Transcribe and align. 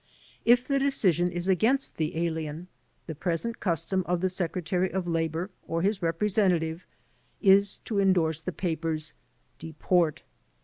If 0.45 0.67
the 0.67 0.79
decision 0.79 1.31
is 1.31 1.47
against 1.47 1.97
the 1.97 2.17
alien, 2.17 2.69
the 3.05 3.13
present 3.13 3.59
custom 3.59 4.01
of 4.07 4.21
the 4.21 4.29
Secretary 4.29 4.91
of 4.91 5.05
Labor 5.05 5.51
or 5.67 5.83
his 5.83 5.99
repre 5.99 6.27
sentative 6.31 6.87
is 7.39 7.77
to 7.85 7.99
endorse 7.99 8.41
the 8.41 8.51
papers 8.51 9.13
"Deport." 9.59 10.23